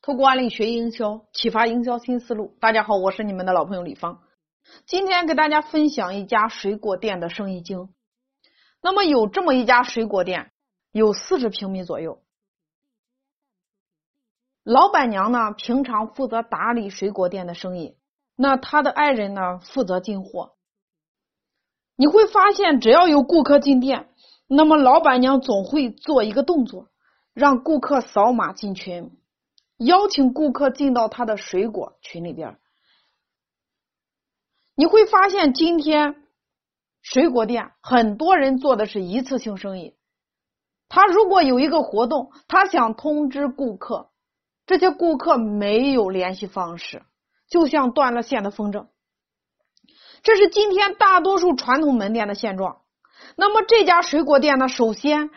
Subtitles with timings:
[0.00, 2.56] 透过案例学营销，启发营销新思路。
[2.60, 4.22] 大家好，我是你们的老朋友李芳。
[4.86, 7.88] 今天给大家分享一家水果店的生意经。
[8.80, 10.52] 那么有这么一家水果店，
[10.92, 12.22] 有四十平米左右。
[14.62, 17.96] 老板娘呢，平常负责打理水果店的生意，
[18.36, 20.54] 那她的爱人呢，负责进货。
[21.96, 24.08] 你会发现，只要有顾客进店，
[24.46, 26.86] 那么老板娘总会做一个动作，
[27.34, 29.17] 让顾客扫码进群。
[29.78, 32.58] 邀请顾客进到他的水果群里边，
[34.74, 36.16] 你会发现今天
[37.00, 39.96] 水果店很多人做的是一次性生意。
[40.88, 44.10] 他如果有一个活动，他想通知顾客，
[44.66, 47.04] 这些顾客没有联系方式，
[47.48, 48.88] 就像断了线的风筝。
[50.22, 52.82] 这是今天大多数传统门店的现状。
[53.36, 54.68] 那么这家水果店呢？
[54.68, 55.30] 首先。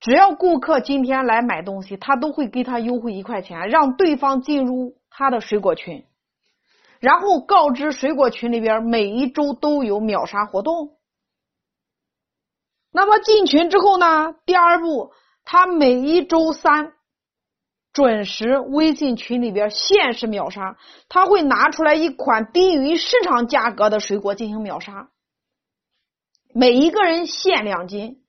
[0.00, 6.06] 只要顾客今天来买东西，他都会给他优惠一块钱，让对方进入他的水果群，
[7.00, 10.96] 然后告知水果群里边每一周都有秒杀活动。
[12.90, 14.34] 那么进群之后呢？
[14.46, 15.12] 第二步，
[15.44, 16.94] 他每一周三
[17.92, 20.78] 准时微信群里边限时秒杀，
[21.10, 25.10] 他会拿出来一款低于市场价格的水果进行秒杀，
[26.54, 28.22] 每一个人限两斤。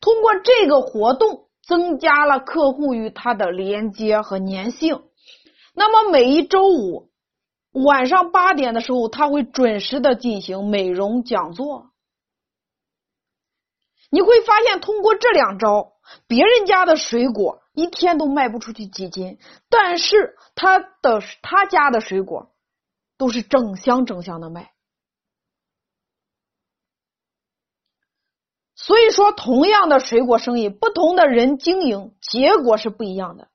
[0.00, 5.02] 通过这个活动，增加了客户与他的连接和粘性。
[5.74, 7.10] 那么每一周五
[7.72, 11.90] 晚上八点的时候，他会准时的进行美容讲座。
[14.10, 15.92] 你会发现，通过这两招，
[16.26, 22.52] 别人家的水果一天都卖不出去几斤，但是他的他家的水果
[23.18, 24.72] 都是整箱整箱的卖。
[28.88, 33.48] 所以说，同样的水果生意，不同的人经营，结果是不一样的。